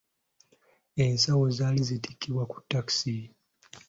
[1.03, 3.15] Ensawo zaali zitikkibwa ku takisi.